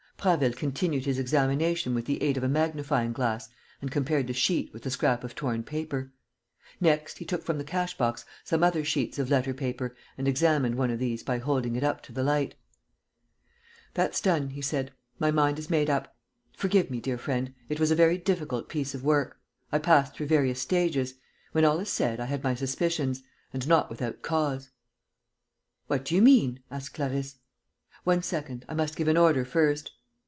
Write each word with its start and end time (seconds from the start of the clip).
Prasville 0.21 0.53
continued 0.53 1.05
his 1.05 1.17
examination 1.17 1.95
with 1.95 2.05
the 2.05 2.21
aid 2.21 2.37
of 2.37 2.43
a 2.43 2.47
magnifying 2.47 3.11
glass 3.11 3.49
and 3.81 3.89
compared 3.89 4.27
the 4.27 4.33
sheet 4.35 4.71
with 4.71 4.83
the 4.83 4.91
scrap 4.91 5.23
of 5.23 5.33
torn 5.33 5.63
paper. 5.63 6.11
Next, 6.79 7.17
he 7.17 7.25
took 7.25 7.41
from 7.43 7.57
the 7.57 7.63
cash 7.63 7.97
box 7.97 8.23
some 8.43 8.61
other 8.61 8.85
sheets 8.85 9.17
of 9.17 9.31
letter 9.31 9.51
paper 9.55 9.95
and 10.19 10.27
examined 10.27 10.75
one 10.75 10.91
of 10.91 10.99
these 10.99 11.23
by 11.23 11.39
holding 11.39 11.75
it 11.75 11.83
up 11.83 12.03
to 12.03 12.11
the 12.13 12.21
light: 12.21 12.53
"That's 13.95 14.21
done," 14.21 14.49
he 14.51 14.61
said. 14.61 14.91
"My 15.17 15.31
mind 15.31 15.57
is 15.57 15.71
made 15.71 15.89
up. 15.89 16.15
Forgive 16.55 16.91
me, 16.91 17.01
dear 17.01 17.17
friend: 17.17 17.55
it 17.67 17.79
was 17.79 17.89
a 17.89 17.95
very 17.95 18.19
difficult 18.19 18.69
piece 18.69 18.93
of 18.93 19.03
work.... 19.03 19.41
I 19.71 19.79
passed 19.79 20.13
through 20.13 20.27
various 20.27 20.61
stages. 20.61 21.15
When 21.51 21.65
all 21.65 21.79
is 21.79 21.89
said, 21.89 22.19
I 22.19 22.25
had 22.25 22.43
my 22.43 22.53
suspicions... 22.53 23.23
and 23.53 23.67
not 23.67 23.89
without 23.89 24.21
cause...." 24.21 24.69
"What 25.87 26.05
do 26.05 26.13
you 26.13 26.21
mean?" 26.21 26.59
asked 26.69 26.93
Clarisse. 26.93 27.39
"One 28.03 28.21
second.... 28.21 28.65
I 28.69 28.75
must 28.75 28.95
give 28.95 29.07
an 29.07 29.17
order 29.17 29.43
first." 29.43 29.93